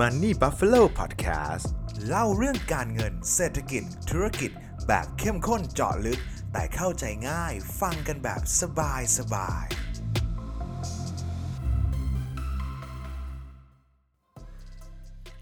[0.00, 1.66] Money Buffalo Podcast
[2.06, 4.50] เล่าเรื่องการเงินเศรษฐกิจ ธุรกิจ
[4.86, 6.20] แบบเข้มข้นเจาะลึก
[6.52, 9.66] แต่เข้าใจง่ายฟังกันแบบสบายสบาย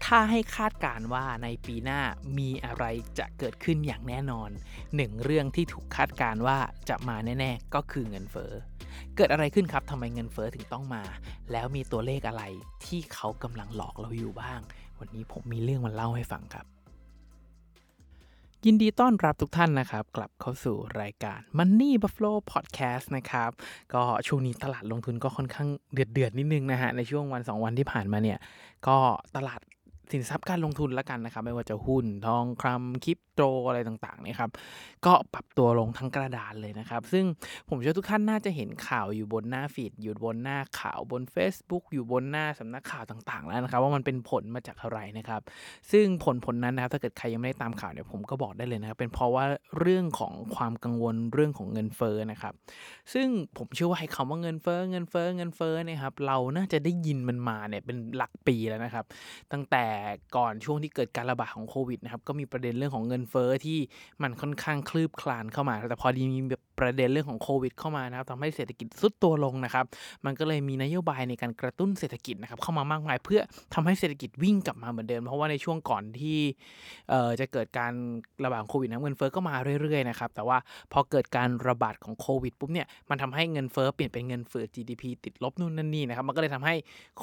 [0.05, 2.01] ถ้าให้คาดการว่าในปีหน้า
[2.37, 2.85] มีอะไร
[3.19, 4.49] จะเกิดขึ้นอย่างแน่นอน
[4.95, 8.53] หนึ่งเรื่องที่ถูกคาดการว่าจะมาแน่ ๆ ก็คือเงินเฟ้อ
[9.15, 11.03] เกิดอะไรขึ้นครับทำไมเงินเฟ้อถึงต้องมา
[11.51, 12.43] แล้วมีตัวเลขอะไร
[12.85, 14.59] ที่เขากำลังหลอกเราอยู่บ้าง
[14.99, 16.65] วันนี้ผมมีเรื่องมาเล่าให้ฟังครับ
[18.65, 23.51] ยินดีต้อนรับทุกท่านนะครับ กลับเข้าสู่รายการ Money Buffalo Podcast นะครับ
[23.93, 28.39] ก็ช่วงนี้ตลาดลงทุนก็ค่อนข้างเดือดเดือดนิดนึงนะฮะในช่วงวัน 2 วันที่ผ่านมาเนี่ย
[28.87, 28.97] ก็
[29.35, 29.59] ตลาด
[30.11, 34.51] สินทรัพย์การลงทุนละกันนะครับ ไม่ว่าจะหุ้นทองคำคริปโตอะไรต่างๆเนี่ยครับ
[35.05, 37.25] ก็ปรับตัวลงทั้งกระดานเลยนะครับ ซึ่ง
[37.69, 45.41] ผมเชื่อทุกท่านน่าจะเห็นข่าวอยู่บนหน้าฟีดอยู่บนหน้าข่าวบน Facebook อยู่บนหน้าสำนักข่าวต่างๆ แล้วนะครับ ว่ามันเป็นผลมาจากอะไรนะครับ
[45.91, 49.45] ซึ่งผลผลนั้นนะครับถ้าเกิดใครยังไม่ได้ตามข่าวเนี่ยผมก็บอกได้เลยนะครับ เป็นเพราะว่า
[49.79, 52.53] เรื่องของความกังวลเรื่องของเงินเฟ้อนะครับ
[53.13, 59.05] ซึ่งผมเชื่อว่าไอ้คำว่าเงินเฟ้อเงินเฟ้อเงินเฟ้อเนี่ยครับเราน่าจะได้ยินมันมาเนี่ยเป็นหลักปีแล้วนะครับ
[59.51, 59.85] ตั้งแต่
[60.35, 63.77] ก่อนช่วงที่เกิดการระบาดของโควิดนะครับก็มีประเด็นเรื่องของเงินเฟ้อที่
[64.23, 66.41] มันค่อนข้างคลืบคลานเข้ามา แต่พอดีมี
[66.79, 69.85] ประเด็นเรื่องของโควิดเข้ามานะครับทำให้เศรษฐกิจซุดตัวลงนะครับ
[70.25, 73.41] มันก็เลยมีนโยบายในการกระตุ้นเศรษฐกิจนะครับเข้ามามากมายเพื่อ
[73.73, 76.39] ทำให้เศรษฐกิจวิ่งกลับมาเหมือนเดิม เพราะว่าในช่วงก่อนที่
[77.39, 77.93] จะเกิดการ
[78.43, 80.57] ระบาดโควิดนะเงินเฟ้อก็มาเรื่อยๆนะครับแต่ว่า
[80.91, 86.75] พอเกิดการระบาดของโควิดปุ๊บเนี่ยมันทำให้เงินเฟ้อเปลี่ยนเป็นเงินฝืด GDP ติดลบนู่นนั่นนี่นะครับมันก็เลยทำให้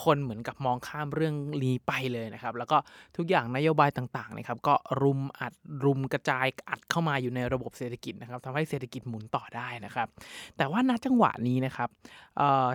[0.04, 2.82] คนเหมือนกับมองข้ามเรื่องนี้ไปเลยนะครับแล้วก็
[3.16, 5.52] ทุกอย่างนโยบายต่างๆนะครับก็รุมอัด
[5.84, 10.08] รุมกระจายอัดเข้ามาอยู่ในระบบเศรษฐกิจนะครับทำให้เศรษฐกิจหมุนต่อได้นะครับ
[10.56, 11.88] แต่ว่าณจังหวะนี้นะครับ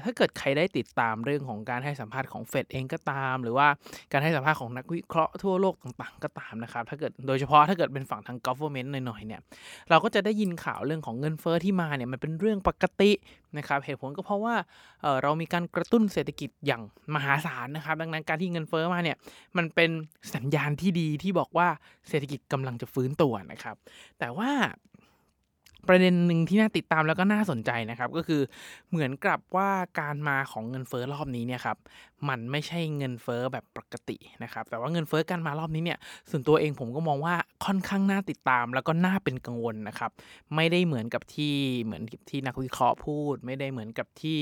[0.03, 3.67] ถ้าเกิดใครได้ติดตามเรื่องของการให้สัมภาษณ์ของเฟดเองก็ตาม หรือว่า
[4.11, 9.41] การให้สัมภาษณ์ของนักวิเคราะห์ทั่วโลกต่างๆ ก็ตามนะครับ ถ้าเกิดโดยเฉพาะถ้าเกิดเป็นฝั่งทาง government หน่อยๆเนี่ย
[9.89, 13.11] เราก็จะได้ยินข่าวเรื่องของเงินเฟ้อที่มาเนี่ยมันเป็นเรื่องปกติ
[13.57, 14.55] นะครับเหตุผลก็เพราะว่า
[15.01, 16.81] เเรามีการกระตุ้นเศรษฐกิจอย่าง
[17.15, 19.17] มหาศาลนะครับ ดังนั้นการที่เงินเฟ้อมาเนี่ย
[19.57, 19.97] มันเป็น
[20.35, 21.67] สัญญาณที่ดีที่บอกว่า
[22.09, 23.75] เศรษฐกิจกำลังจะฟื้นตัวนะครับ
[24.19, 24.51] แต่ว่า
[25.87, 28.41] ประเด็นหนึ่งที่น่าติดตามแล้วก็น่าสนใจนะครับก็คือ
[28.89, 29.69] เหมือนกับว่า
[29.99, 31.77] การมาของเงินเฟ้อรอบนี้เนี่ยครับ
[32.29, 37.35] มันไม่ใช่เงินเฟ้อแบบปกตินะครับแต่ว่าเงินเฟ้อการมารอบนี้เนี่ยส่วนตัวเองผมก็มองว่า
[37.65, 40.11] ค่อนข้างน่าติดตาม แล้วก็น่าเป็นกังวลนะครับ
[40.55, 41.53] ไม่ได้เหมือนกับที่
[41.83, 44.39] เหมือนที่นักวิเคราะห์พูด ไม่ได้เหมือนกับที่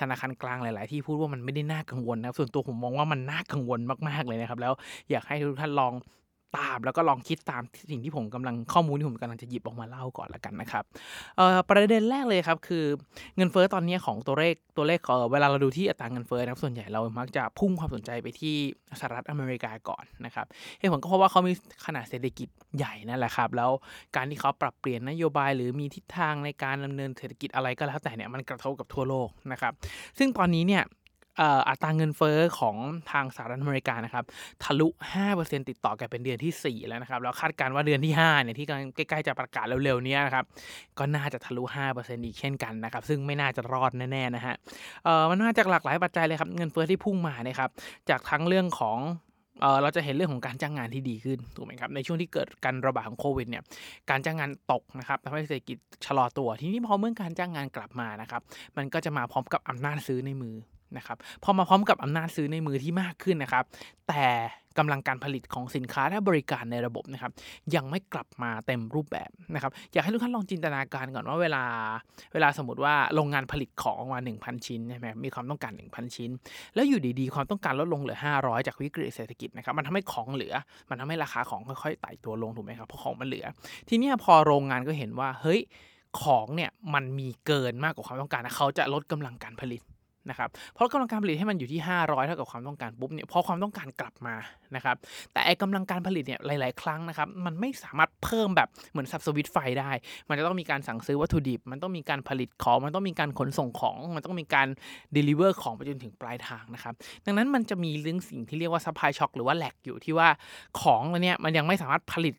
[0.00, 4.72] ธนาคารกลางหลาย ๆ ที่พูดว่ามันไม่ได้น่ากังวลนะครับส่วนตัวผมมองว่ามันน่ากังวลมาก ๆ เลยนะครับแล้ว
[5.10, 5.92] อยากให้ทุกท่านลอง
[6.58, 10.84] ตาม แล้วก็ลองคิดตามสิ่งที่ผมกำลังข้อมูลที่ผมกำลังจะหยิบออกมาเล่าก่อนละกันนะครับ
[11.68, 12.84] ประเด็นแรกเลยครับคือ
[13.36, 18.54] เงินเฟ้อตอนนี้ของตัวเลขตัวเลขเอ่อเวลาเราดูที่อัตราเงินเฟ้อนะครับส่วนใหญ่เรามักจะพุ่งความสนใจไปที่
[19.00, 20.46] สหรัฐอเมริกาก่อนนะครับ
[20.78, 21.52] เหตุผลก็เพราะว่าเขามี
[21.86, 23.70] ขนาดเศรษฐกิจใหญ่นั่นแหละครับแล้ว
[24.16, 29.72] การที่เขาปรับเปลี่ยนนโยบายหรือมีทิศทางในการดำเนินเศรษฐกิจอะไรก็แล้วแต่เนี่ยมันกระทบกับทั่วโลกนะครับ
[30.18, 30.82] ซึ่งตอนนี้เนี่ย
[31.68, 32.76] อัตราเงินเฟ้อของ
[33.10, 34.24] ทางสหรัฐอเมริกานะครับ
[34.62, 34.88] ทะลุ
[35.28, 40.44] 5%ติดต่อกันเป็นเดือนที่ 4 แล้วนะครับแล้วคาดการณ์ว่าเดือนที่5เนี่ยที่กำลังใกล้ๆจะประกาศเร็วๆนี้นะครับ
[40.98, 41.62] ก็น่าจะทะลุ
[41.94, 44.54] 5%อีกเช่นกันนะครับซึ่งไม่น่าจะรอดแน่ๆนะฮะ
[45.04, 47.70] เออมันมาจากหลากหลายปัจจัยเลยครับเงินเฟ้อที่พุ่งมานะครับ
[48.10, 48.98] จากทั้งเรื่องของ
[49.82, 53.62] เราจะเห็นเรื่องของการจ้างงานที่ดีขึ้นถูกไหมครับในช่วงที่เกิดการระบาดของโควิดเนี่ย
[54.10, 58.42] การจ้างงานตกนะครับทำให้เศรษฐกิจชะลอตัวทีนี้พอเมื่อการจ้างงานกลับมานะครับ
[58.76, 60.56] มันก็จะมาพร้อมกับอำนาจซื้อในมือ
[60.96, 63.64] นะครับพอมาพร้อมกับอำนาจซื้อในมือที่มากขึ้นนะครับ
[64.08, 64.26] แต่
[64.78, 67.32] กำลังการผลิตของสินค้าและบริการในระบบนะครับ
[67.74, 71.64] ยังไม่กลับมาเต็มรูปแบบนะครับอยากให้ทุกท่านลองจินตนาการก่อนว่าเวลา
[72.32, 76.30] เวลาสมมติว่าโรงงานผลิตของออกมา 1,000 ชิ้นใช่ไหมมีความต้องการ 1,000 ชิ้น
[76.74, 80.54] แล้วอยู่ดีๆ ความต้องการลดลงเหลือ 500 จากวิกฤตเศรษฐกิจนะครับมันทำให้ของเหลือ
[80.90, 83.46] มันทำให้ราคาของค่อยๆไต่ตัวลงถูกไหมครับเพราะของมันเหลือ
[83.88, 85.60] ทีนี้พอโรงงานก็เห็นว่าเฮ้ย
[86.22, 89.82] ของเนี่ยมันมีเกินมากกว่าความต้องการนะเขาจะลดกำลังการผลิต
[90.28, 94.36] นะครับเพราะกำลังการผลิตให้มันอยู่ที่ 500 เท่ากับความต้องการปุ๊บเนี่ยพอความต้องการกลับมา
[94.76, 94.96] นะครับ
[95.32, 99.90] แต่ไอ้กำลังการผลิตเนี่ยหลาย ๆ ครั้งนะครับมันไม่สามารถเพิ่มแบบเหมือนสับสวิตไฟได้
[100.28, 104.68] มันจะต้องมีการสั่งซื้อวัตถุดิบ มันต้องมีการผลิตของ มันต้องมีการขนส่งของ มันต้องมีการ
[105.16, 106.94] deliver ของไปจนถึงปลายทางนะครับ
[107.24, 110.28] ดังนั้นมันจะมีเรื่องสิ่งที่เรียกว่า supply shock หรือว่า lag อยู่ที่ว่า
[110.80, 112.34] ของอันเนี่ยมันยังไม่สามารถผลิต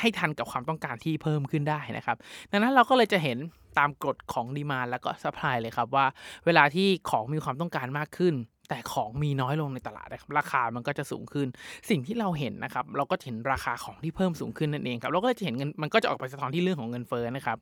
[0.00, 2.16] ให้ทันกับความต้องการที่เพิ่มขึ้นได้นะครับ
[2.52, 3.38] ดังนั้นเราก็เลยจะเห็น
[3.78, 6.06] ตามกฎของ demand แล้วก็ supply เลยครับว่า
[6.46, 8.34] เวลาที่ของมีความต้องการมากขึ้น
[8.68, 11.46] แต่ของมีน้อยลงในตลาดนะครับราคามันก็จะสูงขึ้น
[11.90, 17.58] สิ่งที่เราเห็นนะครับเราก็เห็นราคาของที่เพิ่มสูงขึ้นนั่นเองครับเราก็จะเห็นเงินมันก็จะออกไปสะท้อนที่เรื่องของเงินเฟ้อนะครับ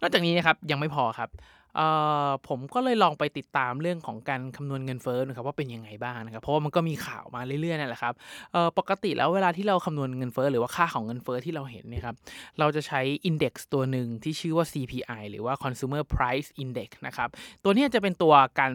[0.00, 1.28] นอกจากนี้นะครับยังไม่พอครับ
[1.76, 1.86] เอ่
[2.26, 8.14] อผมก็เลยลองไปติดตามเรื่องของการคำนวณเงินเฟ้อนะครับว่าเป็นยังไงบ้างนะครับเพราะว่ามันก็มีข่าวมาเรื่อยๆนั่นแหละครับ
[8.52, 12.16] เอ่อปกติแล้วเวลาที่เราคำนวณเงินเฟ้อหรือว่าค่าของเงินเฟ้อที่เราเห็นเนี่ยครับ
[12.58, 17.28] เราจะใช้อินเด็กซ์ตัวหนึ่งที่ชื่อว่า CPI หรือว่า Consumer Price Index นะครับ
[17.62, 18.72] ตัวนี้จะเป็นตัวการ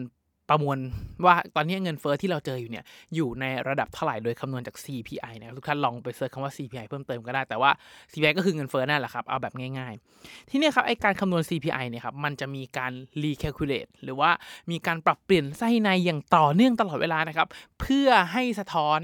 [0.48, 0.78] ประมวล
[1.24, 2.84] ว่าตอนนี้เงินเฟอ้อที่เราเจออยู่เนี่ย
[3.14, 7.70] อยู่ในระดับเท่าไหร่โดยคำนวณจาก CPI นะครับทุกท่านลองไปเสิร์ชคำว่า CPI เพิ่มเติมก็ได้แต่ว่า
[8.12, 9.92] CPI ก็คือเงินเฟอ้อนั่นแหละครับเอาแบบง่าย
[10.22, 12.92] ๆ ที่นี่ครับไอการคำนวณ CPI เนี่ยครับมันจะมีการ
[13.22, 14.30] recalculate หรือว่า
[14.70, 17.48] มีการปรับเปลี่ยนไส้ในอย่างต่อเนื่องตลอดเวลานะครับ
[17.80, 19.00] เพื่อให้สะท้อน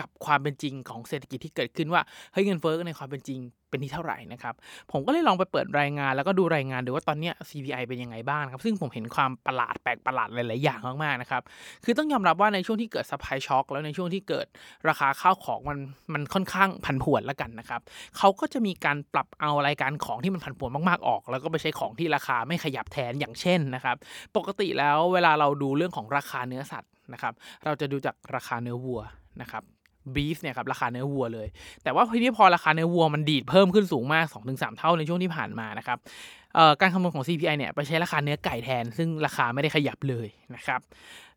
[0.00, 2.02] กับความเป็นจริงของเศรษฐกิจที่เกิดขึ้นว่า
[2.32, 4.54] เฮ้ยเงินเฟ้อในความเป็นจริงเป็นที่เท่าไหร่นะครับ
[4.92, 11.42] ผมก็เลยลองไปเปิดรายงานแล้วก็ดูรายงานดูว่าตอนนี้ CPI เป็นยังไงบ้างครับซึ่งผมเห็นความประหลาดแปลกประหลาดหลาย ๆ อย่างมาก ๆ นะครับ
[11.84, 14.46] คือต้องยอมรับว่าในช่วงที่เกิด supply shock แล้วในช่วงที่เกิด
[14.88, 15.78] ราคาข้าวของมัน
[16.14, 17.80] มันค่อนข้างผันผวนแล้วกันนะครับ
[18.18, 23.96] เขาก็จะมีการปรับเอารายการของที่มันผันผวนมาก ๆ ออก แล้วก็ไปใช้ของที่ราคาไม่ขยับแทนอย่างเช่นนะครับ
[24.36, 29.02] ปกติแล้วเวลาเราดูเรื่องของราคาเนื้อสัตว์นะครับเราจะดูจากราคาเนื้อวัว
[29.42, 29.64] นะครับ
[30.14, 31.48] บีฟเนี่ยครับราคาเนื้อวัวเลย
[31.82, 35.98] แต่ว่าทีนี้พอราคาเนื้อวัวมันดีดเพิ่มขึ้นสูงมาก 2-3 เท่าในช่วงที่ผ่านมานะครับ
[36.80, 40.80] การคำนวณของ CPI เนี่ยไปใช้ราคาเนื้อไก่แทน ซึ่งราคาไม่ได้ขยับเลยนะครับ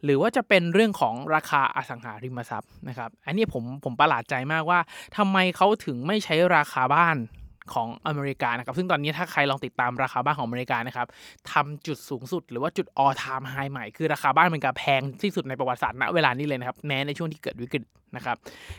[0.03, 4.79] หรือว่าจะเป็นเรื่องของราคาอสังหาริมทรัพย์นะครับ อันนี้ผมผมประหลาดใจมากว่า
[5.17, 7.17] ทำไมเขาถึงไม่ใช้ราคาบ้าน
[7.73, 11.07] ของอเมริกานะครับ ซึ่งตอนนี้ถ้าใครลองติดตามราคาบ้านของอเมริกานะครับ
[11.51, 17.83] ทำจุดสูงสุดหรือว่าจุด all time high ใหม่ คือราคาบ้านมันกาแพงที่สุดในประวัติศาสตร์ณเวลานี้เลยนะครับ แม้ในช่วงที่เกิดวิกฤต
[18.15, 18.37] นะครับ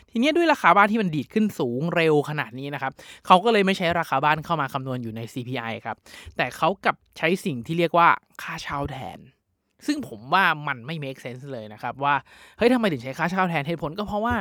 [0.09, 2.91] ทีนี้ด้วยราคาบ้านที่มันดีดขึ้นสูงเร็วขนาดนี้นะครับ
[3.25, 5.97] เขาก็เลยไม่ใช้ราคาบ้านเข้ามาคำนวณอยู่ใน CPI ครับ
[6.37, 8.07] แต่เขากับใช้สิ่งที่เรียกว่า
[8.41, 9.19] ค่าเช่าแทน
[9.85, 12.15] ซึ่งผมว่ามันไม่ make sense เลยนะครับ ว่า
[12.57, 14.35] เฮ้ยทำไมถึงใช้ค่าเช่าแทนเหตุผลก็เพราะว่า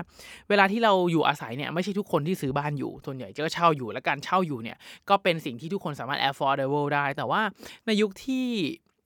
[0.48, 4.76] เวลาที่เราอยู่อาศัยเนี่ยไม่ใช่ทุกคนที่ซื้อบ้านอยู่ส่วนใหญ่จะเช่าอยู่และการเช่าอยู่เนี่ย
[5.08, 7.42] ก็เป็นสิ่งที่ทุกคนสามารถ affordable ได้ แต่ว่า
[7.86, 8.46] ในยุคที่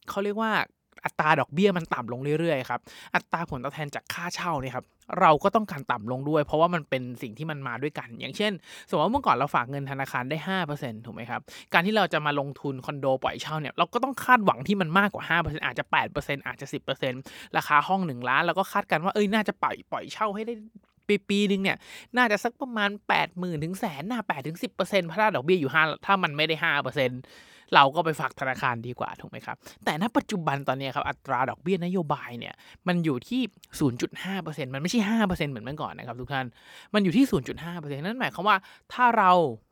[0.09, 0.53] เขาเรียกว่า
[1.05, 2.81] อัตราดอกเบี้ยมันต่ำลงเรื่อยๆครับ
[3.15, 4.85] อัตราผลตอบแทนจากค่าเช่าเนี่ยครับ
[5.21, 8.53] เราก็ต้องการต่ำลงด้วย เพราะว่ามันเป็นสิ่งที่มันมาด้วยกัน อย่างเช่น
[8.89, 10.37] สมมติว่าเมื่อก่อนเราฝากเงินธนาคารได้
[10.73, 11.41] 5%ถูกไหมครับ
[11.73, 15.85] การที่เราจะมาลงทุนคอนโดปล่อยเช่าเนี่ยเราก็ต้องคาดหวังที่มันมากกว่า 5%อาจจะ
[16.17, 16.67] 8%อาจจะ
[17.13, 20.55] 10%ราคาห้อง 1 ล้านเราก็คาดกันว่าเอ้ยน่าจะปล่อยปล่อยเช่าให้ได้
[21.09, 21.77] ปีปีนึงเนี่ย
[22.17, 32.55] น่าจะสักประมาณ 8 0,000 ถึงแสนน่า8ถึง 10%เพราะถ้าดอกเบี้ยอยู่ 5 ถ้ามันไม่ได้ 5%เเราก็ไปฝากธนาคารดีกว่าถูกไหมครับ แต่ณปัจจุบันตอนนี้ครับอัตราดอกเบี้ยนโยบายเนี่ย
[32.89, 33.43] มันอยู่ที่
[34.09, 36.47] 0.5%มันไม่ใช่ 5%เหมือนเมื่อก่อนนะครับทุกท่าน
[36.95, 37.25] มันอยู่ที่
[37.63, 38.57] 0.5%นั่นหมายความว่า
[38.93, 39.31] ถ้าเรา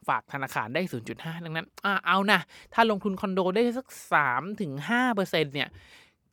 [0.08, 0.82] ฝากธนาคารได้
[1.14, 2.41] 0.5 ดังนั้นอ่าเอานะ
[2.75, 3.87] ถ้าลงทุนคอนโดได้สัก
[4.50, 5.69] 3-5%เนี่ย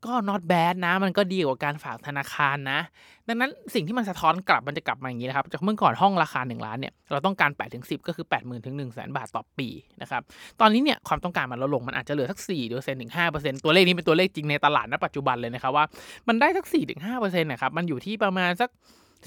[0.05, 2.79] ก็ not bad นะ มันก็ดีกว่าการฝากธนาคารนะ
[3.27, 9.69] ดังนั้นสิ่งที่มันสะท้อนกลับมันจะกลับมาอย่างนี้นะครับ จากเมื่อก่อนห้องราคา 1 ล้านเนี่ย เราต้องการ8ถึง10ก็คือ 8 0 0 0 0ถึง1 0 0 0 0 0บาทต่อปี
[10.01, 10.21] นะครับ
[10.59, 15.85] ตอนนี้เนี่ยความต้องการมันลดลง มันอาจจะเหลือสัก4เปอร์เซ็นต์ถึง5เปอร์เซ็นต์ตัวเลขนี้เป็นตัวเลขจริงในตลาดณปัจจุบันเลยนะครับว่า
[16.27, 18.69] มันได้สัก4ถึง5เปอร์เซ็นต์นะครับ มันอยู่ที่ประมาณสัก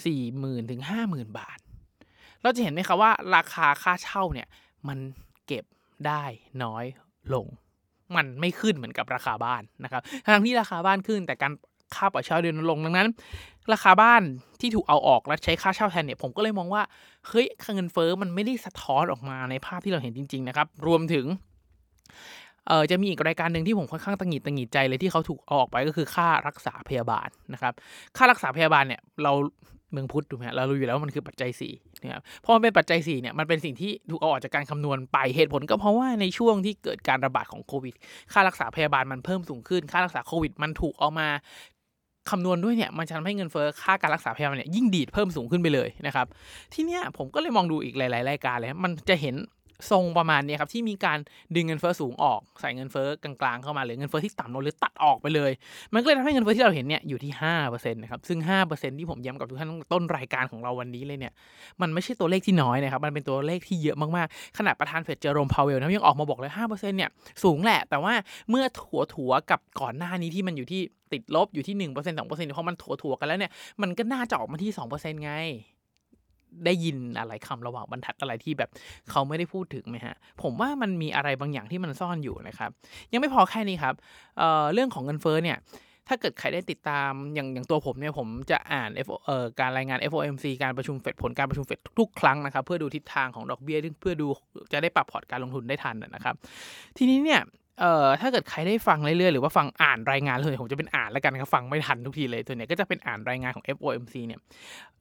[0.05, 1.59] 4 0,000ถึง50,000บาท
[2.43, 4.49] เราจะเห็นไหมครับว่าราคาค่าเช่าเนี่ย
[4.89, 4.99] มัน
[5.47, 5.65] เก็บ
[6.07, 6.25] ได้
[6.63, 6.85] น้อย
[7.35, 7.47] ลง
[8.17, 11.53] มันไม่ขึ้นเหมือนกับราคาบ้านนะครับทั้งที่ราคาบ้านขึ้นแต่การ
[11.95, 13.09] ค่าปล่อยเช่าเดือนลงดังนั้น
[13.73, 14.23] ราคาบ้าน
[14.61, 16.83] ที่ถูกเอาออกและใช้ค่าเช่าแทนเนี่ยผมก็เลยมองว่า
[17.29, 21.27] เฮ้ยเงินเฟ้อมันไม่ได้สะท้อนออกมาในภาพที่เราเห็นจริง ๆ นะครับ รวมถึง
[22.69, 27.73] เออจะมีอีกรายการหนึ่งที่ผมค่อนข้างตังหิดตังหิดใจเลยที่เขาถูกเอาออกไปก็คือค่ารักษาพยาบาลนะครับ
[28.17, 29.33] ค่ารักษาพยาบาลเนี่ยเรา
[29.93, 37.95] เมืองพุทธถูกไหมเรารู้อยู่แล้วว่ามันคือปัจจัย4นะครับพอมันเป็นปัจจัย4เนี่ยมันเป็นสิ่งที่ถูกเอาออกจากการคำนวณไปเหตุผลก็เพราะว่าในช่วงที่เกิดการระบาดของโควิด
[38.33, 41.29] ค่ารักษาพยาบาลมันเพิ่มสูงขึ้น ค่ารักษาโควิด มันถูกเอามา
[42.31, 46.27] คำนวณด้วยเนี่ยมันจะทำให้เงินเฟ้อค่าการรักษาพยาบาลเนี่ยยิ่งดีดเพิ่มสูงขึ้นไปเลยนะครับ
[46.75, 49.35] ทีเนี้ยผมก็เลยมองดูอีกหลาย ๆ รายการเลยมันจะเห็น
[49.91, 51.19] ทรงประมาณนี้ครับที่มีการ
[51.55, 55.51] ดึงเงินเฟ้อสูงออก ใส่เงินเฟ้อกลางๆเข้ามาหรือเงินเฟ้อที่ต่ำลงหรือตัดออกไปเลย
[55.95, 57.33] มันก็เลยทำให้เงินเฟ้อที่เราเห็นเนี่ยอยู่ที่
[57.63, 58.39] 5%นะครับซึ่ง
[58.71, 61.33] 5%ที่ผมย้ำกับทุกท่านต้นรายการของเราวันนี้เลยเนี่ย
[61.81, 67.11] มันไม่ใช่ตัวเลขที่น้อยนะครับมันเป็นตัวเลขที่เยอะมากๆขนาดประธานเฟดเจอโรมพาวเวลนะยังออกมาบอกเลย5%เนี่ย
[67.45, 68.15] สูงแหละ แต่ว่า
[68.51, 70.81] เมื่อถัวถัวกับก่อนหน้านี้ที่มันอยู่ที่
[71.13, 75.33] ติดลบอยู่ที่1% 2%เพราะมันถัวถัวกันแล้วเนี่ยมันก็น่าจะออกมาที่ 2%ไง
[76.65, 78.71] ได้ยินอะไรคำระหว่างบรรทัดอะไรที่แบบ
[79.11, 82.71] เขาไม่ได้พูดถึงไหมฮะ ผมว่ามันมีอะไรบางอย่างที่มันซ่อนอยู่นะครับ
[83.13, 83.95] ยังไม่พอแค่นี้ครับ
[84.39, 85.59] เเรื่องของเงินเฟ้อเนี่ย
[86.09, 94.27] ถ้าเกิดใครได้ติดตามอย่างอย่างตัวผมเนี่ยผมจะอ่าน F เอ่อการรายงาน FOMC การประชุมเฟดผลการประชุมเฟดทุกครั้งนะครับ เพื่อดูทิศทางของดอกเบี้ยเพื่อดู
[94.73, 96.35] จะได้ปรับพอร์ตการลงทุนได้ทันนะครับ
[96.97, 97.41] ทีนี้เนี่ย
[97.81, 104.41] เอ่อถ้าเกิดใครได้ฟังเรื่อยๆหรือว่าฟังอ่านรายงานเลยผมจะเป็นอ่านแล้วกันครับฟังไม่ทันทุกทีเลยตัวเนี้ยก็จะเป็นอ่านรายงานของ FOMC เนี่ย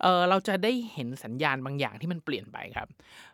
[0.01, 2.88] เอ่อเราจะได้เห็นสัญญาณบางอย่างที่มันเปลี่ยนไปครับ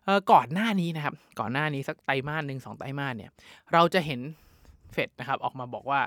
[0.06, 3.32] เอ่อก่อนหน้านี้นะครับก่อนหน้านี้สักไตรมาสหนึ่งสองไตรมาสเนี่ย
[3.74, 4.20] เราจะเห็น
[4.94, 6.02] เฟดนะครับออกมาบอกว่า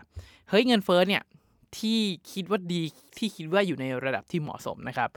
[0.48, 1.22] เฮ้ยเงินเฟ้อเนี่ย
[1.78, 2.00] ที่
[2.32, 2.82] คิดว่าดี
[3.18, 5.10] ที่คิดว่าอยู่ในระดับที่เหมาะสมนะครับ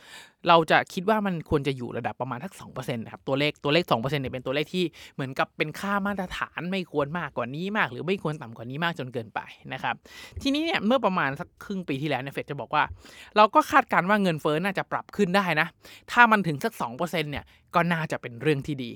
[0.48, 9.39] เราจะคิดว่ามันควรจะอยู่ระดับประมาณทักสองเปอร์เซ็นต์นะครับตัวเลขตัวเลขสองเปอร์เซ็นต์เนี่ยเป็นตัวเลขที่เหมือนกับเป็นค่ามาตรฐานไม่ควรมากกว่านี้มาก หรือไม่ควรต่ำกว่านี้มากจนเกินไป
[9.74, 9.96] นะครับ
[10.41, 12.84] ทีนี้เนี่ยเมื่อประมาณสักครึ่งปีที่แล้วเนี่ยเฟดจะบอกว่า
[13.36, 15.67] เราก็คาดการณ์ว่าเงินเฟ้อน่าจะปรับขึ้นได้นะ
[16.12, 18.91] ถ้ามันถึงสักสองเปอร์เซ็นต์เนี่ยก็น่าจะเป็นเรื่องที่ดี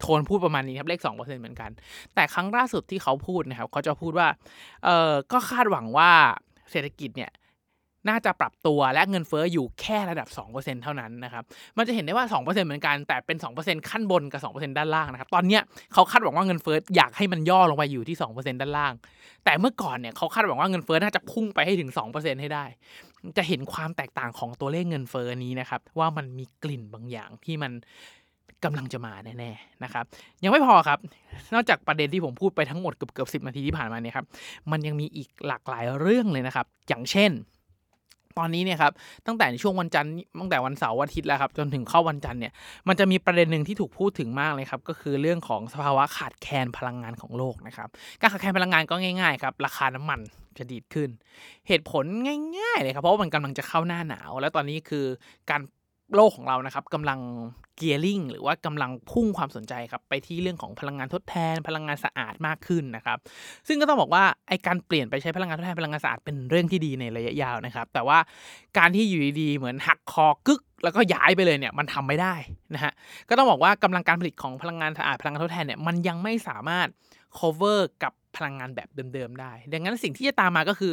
[0.00, 1.70] โทนพูดประมาณนี้ครับเลข2%เหมือนกัน
[2.14, 4.28] แต่ครั้งล่าสุดที่เขาพูดนะครับเขาจะพูดว่า
[4.84, 6.10] เออก็คาดหวังว่า
[6.70, 7.32] เศรษฐกิจเนี่ย
[8.08, 11.44] น่าจะปรับตัวและเงินเฟ้ออยู่แค่ระดับ 2%เท่านั้นนะครับ
[11.76, 15.58] มันจะเห็นได้ว่า 2%เหมือนกัน แต่เป็น 2%ขั้นบนกับ 2%ด้านล่างนะครับ ตอนนี้
[15.92, 18.92] เขาคาดหวังว่าเงินเฟ้ออยากให้มันย่อลงไปอยู่ที่ 2%ด้านล่าง
[19.44, 22.64] แต่เมื่อก่อนเนี่ยเขาคาดหวังว่าเงินเฟ้อน่าจะพุ่งไปให้ถึง 2%ให้ได้
[23.36, 27.72] จะเห็นความแตกต่างของตัวเลขเงินเฟ้อนี้นะครับว่ามันมีกลิ่นบางอย่างที่มัน
[28.64, 30.04] กำลังจะมาแน่ๆนะครับ
[30.44, 30.98] ยังไม่พอครับ
[31.54, 34.26] นอกจากประเด็นที่ผมพูดไปทั้งหมดเกือบเกือบสินาทีที่ผ่านมาเนี่ยครับ
[34.70, 37.32] มันยังมีอีกหลากหลายเรื่องเลยนะครับ อย่างเช่น
[38.38, 38.92] ตอนนี้เนี่ยครับ
[39.26, 42.52] ตั้งแต่ในช่วงวันจันทร์ตั้งแต่วันเสาร์อาทิตย์แล้วครับ จนถึงเข้าวันจันทร์เนี่ย
[42.88, 47.88] มันจะมีประเด็นหนึ่งที่ถูกพูดถึงมากเลยครับ ก็คือเรื่องของสภาวะขาดแคลนพลังงานของโลกนะครับ
[48.20, 50.20] การขาดแคลนพลังงานก็ง่ายๆครับ ราคาน้ำมัน
[50.58, 51.10] จะดีดขึ้น
[51.68, 52.04] เหตุผล
[52.58, 55.04] ง่าย ๆ เลยครับ เพราะว่ามันกำลังจะเข้าหน้าหนาว แล้วตอนนี้คือ
[55.50, 55.60] การ
[56.14, 57.20] โลกของเรานะครับกำลัง
[57.76, 63.18] เกียร์ลิงหรือว่ากำลังพุ่งความสนใจครับไปที่เรื่องของพลังงานทดแทน พลังงานสะอาดมากขึ้นนะครับ
[63.68, 68.18] ซึ่งก็ต้องบอกว่าไอการเปลี่ยนไปใช้พลังงานทดแทนพลังงานสะอาดเป็นเรื่องที่ดีในระยะยาวนะครับ แต่ว่า
[68.78, 72.34] การที่อยู่ดีๆเหมือนหักคอกึก แล้วก็ย้ายไปเลยเนี่ยมันทำไม่ได้
[72.74, 72.92] นะฮะ
[73.28, 76.88] ก็ต้องบอกว่ากำลังการผลิตของพลังงานสะอาดพลังงานทดแทนเนี่ยมันยังไม่สามารถ
[77.38, 80.92] cover กับพลังงานแบบเดิมๆได้ ดังนั้นสิ่งที่จะตามมาก็คือ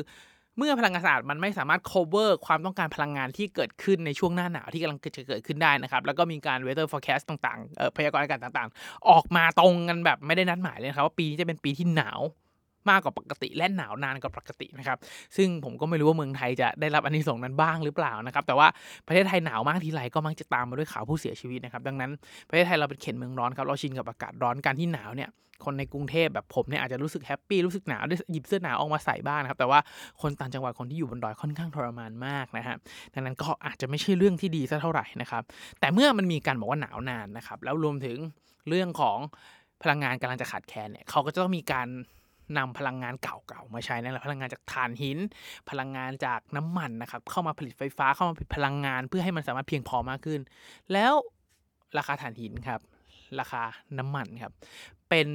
[0.58, 12.20] เมื่อพลังงานสะอาดมันไม่สามารถ cover ความต้องการพลังงานที่เกิดขึ้นในช่วงหน้าหนาวที่กำลังจะเกิดขึ้นได้นะครับ แล้วก็มีการ weather forecast ต่างๆเอ่อพยากรณ์อากาศต่างๆ ออกมาตรงกันแบบไม่ได้นัดหมายเลยครับว่าปีนี้จะเป็นปีที่หนาว
[12.90, 14.98] มากกว่าปกติและหนาวนานกว่าปกตินะครับ
[15.38, 18.68] ซึ่งผมก็ไม่รู้ว่าเมืองไทยจะได้รับอันนี้ส่งนั้นบ้างหรือเปล่านะครับ แต่ว่า
[19.08, 22.12] ประเทศไทยหนาวมากทีไรก็มักจะตามมาด้วยข่าวผู้เสียชีวิตนะครับ ดังนั้น
[22.50, 25.30] ประเทศไทยเราเป็นเขตเมืองร้อนครับเราชินกับอากาศร้อนการที่หนาวเนี่ย
[25.66, 29.80] คนในกรุงเทพแบบผมเนี่ยอาจจะรู้สึกแฮปปี้รู้สึกหนาวได้หยิบเสื้อหนาวออกมาใส่บ้างนะครับแต่ว่า
[30.22, 32.76] คนต่างจังหวัดคนที่อยู่บนดอยค่อนข้างทรมานมากนะฮะ
[33.14, 35.44] ดังนั้นก็อาจจะไม่ใช่เรื่องที่ดีสักเท่าไหร่นะครับ
[35.80, 38.18] แต่เมื่อมันมีการบอกว่าหนาวนานนะครับแล้วรวมถึง
[38.70, 39.18] เรื่องของ
[39.82, 41.88] พลังงานกำลังจะขาดแคลนเนี่ยเขาก็จะต้องมีการ
[42.58, 45.18] นำพลังงานเก่าๆมาใช้นั่นแหละพลังงานจากถ่านหิน
[45.70, 50.40] พลังงานจากน้ำมันนะครับเข้ามาผลิตไฟฟ้าเข้ามาผลิตพลังงานเพื่อให้มันสามารถเพียงพอมากขึ้น
[50.94, 51.14] แล้ว
[51.98, 52.80] ราคาถ่านหินครับ
[53.40, 53.64] ราคา
[54.00, 54.54] น้ำมันครับ
[55.10, 55.30] เป็น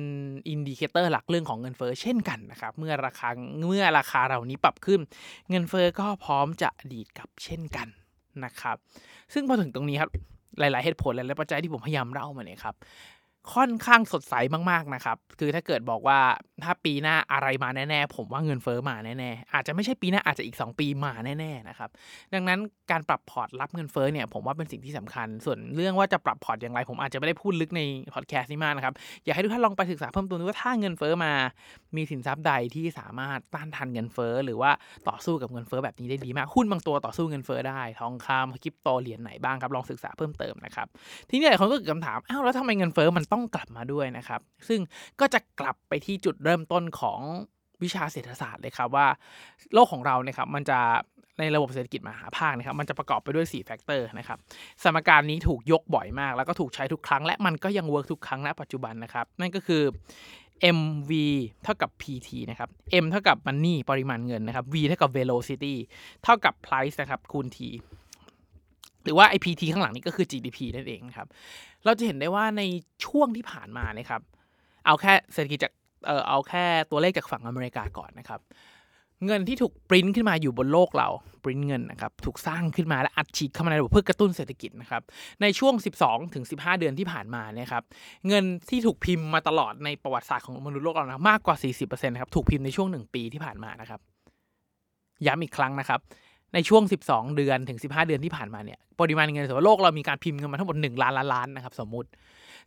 [0.49, 3.29] indicator หลักเรื่องของเงินเฟ้อเช่นกันนะครับเมื่อราคา
[3.69, 5.00] เมื่อราคาเหล่านี้ปรับขึ้น
[5.50, 7.88] เงินเฟ้อก็พร้อมจะดีดกลับเช่นกัน
[8.45, 8.76] นะครับ
[9.33, 10.11] ซึ่งพอถึงตรงนี้ครับ
[10.59, 12.75] หลาย ๆ เหตุผลหลายๆปัจจัยที่ผมพยายามเล่ามาเนี่ยครับ
[13.54, 14.35] ค่อนข้างสดใส
[14.70, 16.18] มากๆนะครับ คือถ้าเกิดบอกว่า
[16.64, 21.90] ถ้าปีหน้าอะไรมาแน่ๆ ผมว่าเงินเฟ้อมาแน่ๆ อาจจะไม่ใช่ปีหน้าอาจจะอีก 2 ปีมาแน่ๆนะครับ
[22.35, 22.59] ดังนั้น
[22.90, 27.82] การปรับพอร์ตรับเงินเฟ้อเนี่ยผมว่าเป็นสิ่งที่สำคัญ ส่วนเรื่องว่าจะปรับพอร์ตอย่างไร ผมอาจจะไม่ได้พูดลึกใน
[28.14, 28.94] พอดแคสต์นี้มากนะครับ
[29.25, 31.32] อยากให้ทุกท่านลองไปศึกษาเพิ่มเติมดูว่าถ้าเงินเฟ้อมา
[31.97, 34.70] มีสินทรัพย์ใดที่สามารถต้านทานเงินเฟ้อหรือว่า
[35.09, 40.87] ต่อสู้กับเงินเฟ้อแบบนี้ได้ดีมาก หุ้นบางตัวต่อสู้เงินเฟ้อได้ ทองคำคริปโตเหรียญไหนบ้างครับ ลองศึกษาเพิ่มเติมนะครับ
[41.28, 44.80] ทีนี้หลายคนก็เกิดคำถามอ้าวแล้วทำไมเงินเฟ้อมันต้องกลับมาด้วยนะครับ ซึ่ง
[45.20, 47.20] ก็จะกลับไปที่จุดเริ่มต้นของ
[47.82, 49.06] วิชาเศรษฐศาสตร์เลยครับว่า
[49.75, 50.78] โลกของเราเนี่ยครับมันจะ
[51.38, 54.38] ในระบบเศรษฐกิจมหภาคนะครับมันจะประกอบไปด้วย 4 factor นะครับ
[54.82, 59.82] สมการนี้ถูกยกบ่อยมาก แล้วก็ถูกใช้ทุกครั้ง และมันก็ยัง work ทุกครั้งณปัจจุบันนะครับ นั่นก็คือ
[60.78, 61.10] MV
[61.64, 62.70] เท่ากับ PT นะครับ
[63.02, 65.75] M เท่ากับ Money ปริมาณเงินนะครับ V เท่ากับ Velocity
[66.25, 67.58] เท่ากับ Price นะครับคูณ T
[69.04, 71.28] หรือว่า ไอ PT ข้างหลังนี้ก็คือ GDP นั่นเองครับ
[71.84, 72.62] เราจะเห็นได้ว่าใน
[73.06, 74.20] ช่วงที่ผ่านมานะครับ
[74.87, 75.72] เอาแค่เศรษฐกิจจาก
[76.06, 78.40] เออเอาแค่ตัวเลขจากฝั่งอเมริกาก่อนนะครับ
[79.26, 81.08] เงินที่ถูกปริ้นขึ้นมาอยู่บนโลกเรา
[81.44, 85.02] ปริ้นเงินนะครับถูกสร้างขึ้นมาและอัดฉีดเข้ามาในระบบเพื่อกระตุ้นเศรษฐกิจนะครับ
[85.42, 87.84] ในช่วง 12ถึง15 เดือนที่ผ่านมาเนี่ยครับ
[88.28, 94.00] เงินที่ถูกพิมพ์มาตลอดในประวัติศาสตร์ของมนุษย์โลกเรานะมากกว่า 40%นะครับถูกพิมพ์ในช่วง 1 ปีที่ผ่านมานะครับ
[95.26, 96.00] ย้ำอีกครั้งนะครับ
[96.54, 102.09] ในช่วง 12 เดือนถึง 15 เดือนที่ผ่านมาเนี่ยปริมาณเงินสมมติโลกเรามีการพิมพ์เงินมาทั้งหมด 1 ล้านล้านล้านนะครับสมมุติ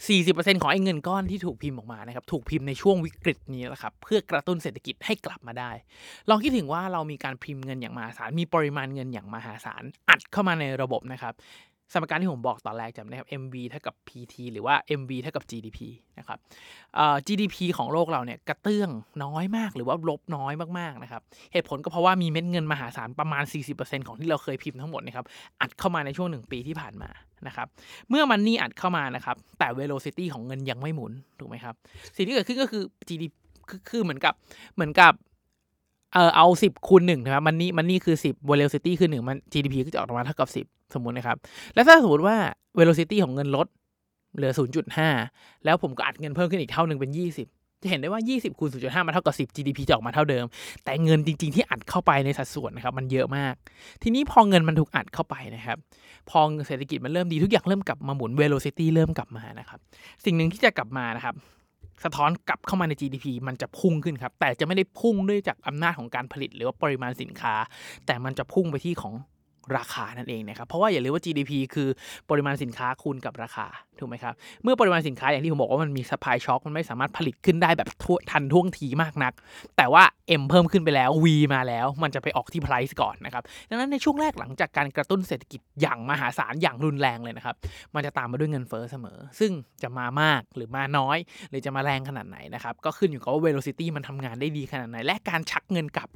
[0.01, 5.71] 40%ของไอ้เงินก้อนที่ถูกพิมพ์ออกมานะครับถูกพิมพ์ในช่วงวิกฤตนี้แหละครับเพื่อกระตุ้นเศรษฐกิจให้กลับมาได้
[6.29, 11.33] ลองคิดถึงว่าเรามีการพิมพ์เงินอย่างมหาศาลมีปริมาณเงินอย่างมหาศาลอัดเข้ามาในระบบนะครับ
[11.91, 15.79] สมการที่ผมบอกตอนแรกจำได้ครับ MV เท่ากับ PT หรือว่า MV เท่ากับ GDP
[16.19, 16.37] นะครับ
[17.27, 18.89] GDP ของโลกเราเนี่ยกระเตื้อง
[19.23, 21.21] น้อยมากหรือว่าลบน้อยมากๆนะครับ
[21.53, 23.43] เหตุผลก็เพราะว่ามีเม็ดเงินมหาศาลประมาณ
[23.75, 25.25] 40%ของที่เราเคยพิมพ์ทั้งหมดนะครับ
[25.61, 27.09] อัดเข้ามาในช่วงหนึ่งปีที่ผ่านมา
[27.47, 27.67] นะครับ
[28.09, 31.75] เมื่อมันนี่อัดเข้ามานะครับ แต่ velocity ของเงินยังไม่หมุนถูกไหมครับ
[32.15, 33.33] สิ่งที่เกิดขึ้นก็คือ GDP
[33.89, 34.33] คือเหมือนกับ
[34.75, 35.13] เหมือนกับ
[36.13, 41.37] เออเอาสิบคูณหนึ่งนะครับมันนี่มันนี่คือสิบ velocity คือหนึ่งมัน GDP ก็จะออกมาเท่ากับสิบสมมุตินะครับ
[41.73, 42.35] แล้วถ้าสมมติว่า
[42.79, 43.67] velocity ของเงินลด
[44.35, 44.51] เหลือ
[45.07, 47.11] 0.5 แล้วผมก็อัดเงินเพิ่มขึ้นอีกเท่าหนึ่งเป็น
[47.45, 50.45] 20 จะเห็นได้ว่า 20คูณ0.5มันเท่ากับ 10 GDP จะออกมาเท่าเดิม
[50.83, 53.53] แต่เงินจริง ๆ ที่อัดเข้าไปในสัดส่วนนะครับมันเยอะมาก
[54.03, 55.77] ทีนี้พอเงินมันถูกอัดเข้าไปนะครับ
[56.29, 59.79] พอเศรษฐกิจมันเริ่มดีทุกอย่างเริ่มกลับมาหมุน velocity เริ่มกลับมานะครับ
[60.25, 61.35] สิ่งหนึ่งที่จะกลับมานะครับ
[62.03, 67.53] สะท้อนกลับเข้ามาใน GDP มันจะพุ่งขึ้นครับ แต่จะไม่ได้พุ่งด้วยจากอำนาจของการผลิตหรือว่าปริมาณสินค้า
[68.05, 69.13] แต่มันจะพุ่งไปที่ของ
[69.77, 71.89] ราคานั่นเองนะครับ เพราะว่าอย่าลืมว่า GDP คือ
[72.29, 73.67] ปริมาณสินค้าคูณกับราคา
[73.99, 79.33] ถูกไหมครับ เมื่อปริมาณสินค้าอย่างที่ผมบอกว่ามันมี supply shock มันไม่สามารถผลิตขึ้นได้แบบทั่วทันท่วงทีมากนัก
[79.77, 80.03] แต่ว่า
[80.41, 87.55] M เพิ่มขึ้นไปแล้ว V มาแล้ว มันจะไปออกที่ price ก่อนนะครับ ดังนั้นในช่วงแรกหลังจากการกระตุ้นเศรษฐกิจอย่างมหาศาลอย่างรุนแรงเลยนะครับ
[87.95, 89.51] มันจะตามมาด้วยเงินเฟ้อเสมอ ซึ่ง
[89.83, 91.17] จะมามากหรือมาน้อย
[91.49, 96.09] หรือจะมาแรงขนาดไหนนะครับ ก็ขึ้นอยู่กับว่า velocity มันทำงานได้ดีขนาดไหน และการชักเงินกลับ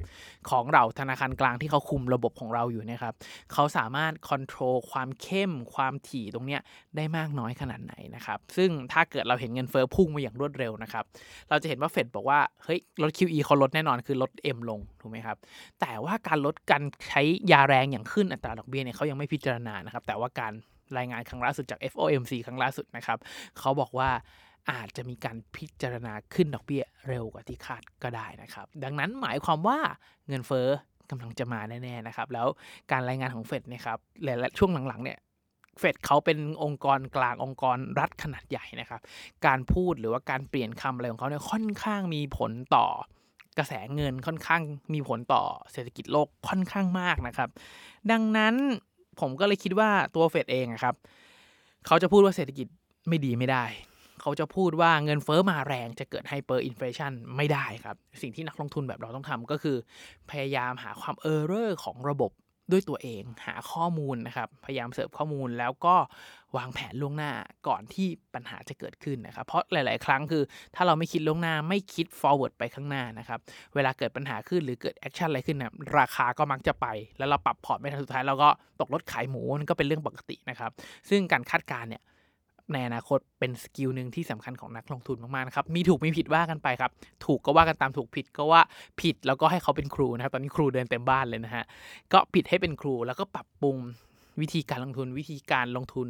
[0.50, 3.14] ของเราธนาคารกลางที่เขาคุมระบบของเราอยู่นะครับ
[3.52, 6.60] เขาสามารถค o n t r o l ความเข้มความถี่ตรงเนี้ย
[6.96, 11.04] ได้มากน้อยขนาดไหนนะครับซึ่งถ้าเกิดเราเห็นเงินเฟ้อพุ่งมาอย่างรวดเร็วนะครับ
[11.48, 15.36] เราจะเห็นว่าเฟดบอกว่าเฮ้ยลด QE เขาลดแน่นอนคือลด M ลงถูกไหมครับ
[15.80, 20.52] แต่ว่าการลดการใช้ยาแรงอย่างขึ้นอัตราดอกเบี้ยเนี่ยเขายังไม่พิจารณานะครับแต่ว่าการ
[20.98, 23.18] รายงานครั้งล่าสุดจาก FOMC ครั้งล่าสุดนะครับ
[23.58, 24.10] เขาบอกว่า
[24.70, 29.78] อาจจะมีการพิจารณาขึ้นดอกเบี้ยเร็วกว่าที่คาดก็ได้นะครับ ดังนั้นหมายความว่า
[30.28, 30.68] เงินเฟ้อ
[31.10, 32.46] กำลังจะมาแน่ๆนะครับ แล้ว
[32.90, 33.98] การรายงานของเฟดเนี่ยครับ
[34.40, 35.18] และช่วงหลังๆเนี่ย
[35.78, 39.00] เฟดเขาเป็นองค์กรกลางองค์กรรัฐขนาดใหญ่นะครับ
[39.46, 42.86] การพูดหรือว่าการเปลี่ยนคำอะไรของเขาเนี่ยค่อนข้างมีผลต่อ
[43.58, 44.62] กระแสเงินค่อนข้าง
[44.94, 47.48] มีผลต่อเศรษฐกิจโลกค่อนข้างมากนะครับ
[48.12, 48.54] ดังนั้น
[49.20, 50.94] ผมก็เลยคิดว่าตัวเฟดเองอะครับ
[51.86, 52.66] เขาจะพูดว่าเศรษฐกิจ
[53.08, 53.64] ไม่ดีไม่ได้
[54.22, 59.76] เขาจะพูดว่าเงินเฟ้อมาแรงจะเกิด hyperinflation ไม่ได้ครับ สิ่งที่นักลงทุนแบบเราต้องทำก็คือ
[60.30, 62.32] พยายามหาความ error ของระบบ
[62.72, 65.96] ด้วยตัวเองหาข้อมูลนะครับ พยายาม search ข้อมูลแล้วก็
[66.56, 67.32] วางแผนล่วงหน้า
[67.68, 70.42] ก่อนที่ปัญหาจะเกิดขึ้นนะครับ เพราะหลาย ๆ ครั้งคือ
[70.74, 73.38] ถ้าเราไม่คิดล่วงหน้าไม่คิด forward ไปข้างหน้านะครับ
[73.74, 76.86] เวลาเกิดปัญหาขึ้นหรือเกิด action อะไรขึ้นนะราคาก็มักจะไป
[77.18, 78.48] แล้วเราปรับพอร์ตไม่ทันสุดท้ายเราก็
[78.80, 80.70] ตกรถขายหมูมันก็เป็นเรื่องปกตินะครับ
[81.08, 82.02] ซึ่งการคาดการณ์เนี่ย
[82.72, 86.90] ในอนาคตเป็น skill หนึ่งที่สำคัญของนักลงทุนมากๆนะครับ มีถูกมีผิดว่ากันไปครับ
[87.24, 88.60] ถูกก็ว่ากันตามถูกผิดก็ว่า
[89.00, 91.64] ผิดแล้วก็ให้เขาเป็นครูนะครับ ตอนนี้ครูเดินเต็มบ้านเลยนะฮะ
[92.12, 93.76] ก็ผิดให้เป็นครูแล้วก็ปรับปรุง
[94.40, 96.08] วิธีการลงทุนวิธีการลงทุน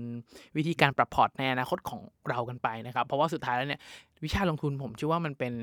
[0.56, 3.80] วิธีการปรับพอร์ตในอนาคตของเรากันไปนะครับ เพราะว่าสุดท้ายแล้วเนี่ย
[4.24, 5.54] วิชาลงทุนผมเชื่อว่ามันเป็น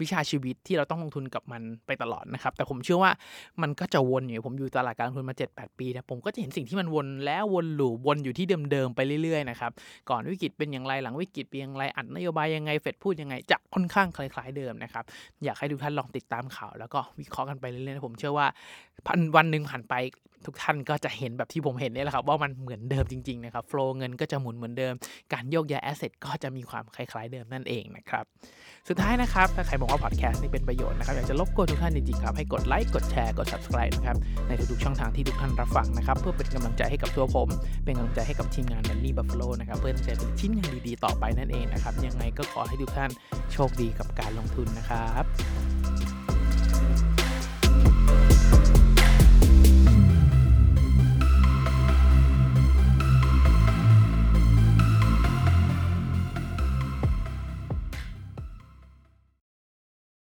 [0.00, 3.12] วิชาชีวิตที่เราต้องลงทุนกับมันไปตลอดนะครับ แต่ผมเชื่อว่า
[3.62, 9.72] มันก็จะวนอยู่ผมอยู่ตลาดการลงทุนมา 7-8 ปีนะผมก็จะเห็นสิ่งที่มันวนแล้ววนหลูวนอยู่ที่เดิมๆไปเรื่อยๆนะครับ
[10.10, 15.04] ก่อนวิกฤตเป็นอย่างไรหลังวิกฤตเป็นอย่างไรอัดนโยบายยังไงเฟดพูดยังไงจะค่อนข้างคล้ายๆเดิมนะครับ
[15.44, 18.46] อยากให้ทุกท่านลองติดตามข่าว แล้วก็วิเคราะห์กันไปเรื่อยๆผมเชื่อว่า
[19.06, 19.94] พอวันหนึ่งผ่านไป
[20.46, 24.94] ทุกท่านก็จะเห็นแบบที่ผมเห็นนี่แหละครับว่ามันเหมือนเดิมจริงๆนะครับ flow เงินก็จะหมุนเหมือนเดิม
[25.32, 28.24] การโยกย้าย asset ก็จะมีความคล้ายๆเดิมนั่นเองนะครับ
[28.88, 34.16] สุดท้ายนะครับถ้าใครบอกว่าพอดแคสต์นี่เป็นประโยชน์นะครับอยากจะรบกวนทุกท่านจริงๆครับให้กดไลค์กดแชร์กด subscribe นะครับ
[34.48, 37.48] ในทุกๆช่องทางที่ทุกท่านรับฟังนะครับเพื่อเป็นกำลังใจให้กับตัวผม
[37.84, 43.10] เป็นกำลังใจให้กับทีมงาน Money Buffalo นะครับเพื่อจะเป็นชิ้นงานดีๆต่อไปนั่นเองนะครับยังไงก็ขอให้ทุกท่าน
[43.52, 45.75] โชคดีกับการลงทุนนะครับ